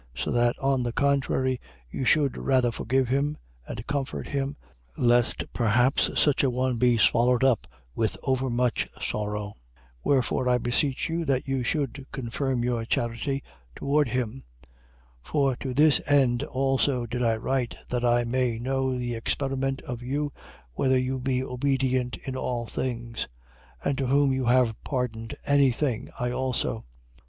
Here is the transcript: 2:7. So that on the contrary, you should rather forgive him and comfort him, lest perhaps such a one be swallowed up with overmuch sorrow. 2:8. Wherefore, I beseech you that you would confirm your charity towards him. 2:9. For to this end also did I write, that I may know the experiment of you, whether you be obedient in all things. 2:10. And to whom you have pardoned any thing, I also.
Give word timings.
2:7. 0.15 0.23
So 0.23 0.31
that 0.31 0.57
on 0.57 0.81
the 0.81 0.91
contrary, 0.93 1.61
you 1.91 2.05
should 2.05 2.35
rather 2.35 2.71
forgive 2.71 3.09
him 3.09 3.37
and 3.67 3.85
comfort 3.85 4.29
him, 4.29 4.57
lest 4.97 5.43
perhaps 5.53 6.09
such 6.19 6.43
a 6.43 6.49
one 6.49 6.77
be 6.77 6.97
swallowed 6.97 7.43
up 7.43 7.67
with 7.93 8.17
overmuch 8.23 8.87
sorrow. 8.99 9.43
2:8. 9.49 9.53
Wherefore, 10.03 10.49
I 10.49 10.57
beseech 10.57 11.07
you 11.07 11.23
that 11.25 11.47
you 11.47 11.63
would 11.75 12.07
confirm 12.11 12.63
your 12.63 12.83
charity 12.83 13.43
towards 13.75 14.09
him. 14.09 14.41
2:9. 14.63 14.67
For 15.21 15.55
to 15.57 15.71
this 15.71 16.01
end 16.07 16.41
also 16.45 17.05
did 17.05 17.21
I 17.21 17.35
write, 17.35 17.77
that 17.89 18.03
I 18.03 18.23
may 18.23 18.57
know 18.57 18.97
the 18.97 19.13
experiment 19.13 19.83
of 19.83 20.01
you, 20.01 20.33
whether 20.73 20.97
you 20.97 21.19
be 21.19 21.43
obedient 21.43 22.17
in 22.25 22.35
all 22.35 22.65
things. 22.65 23.27
2:10. 23.83 23.85
And 23.89 23.97
to 23.99 24.07
whom 24.07 24.33
you 24.33 24.45
have 24.45 24.83
pardoned 24.83 25.35
any 25.45 25.69
thing, 25.69 26.09
I 26.19 26.31
also. 26.31 26.85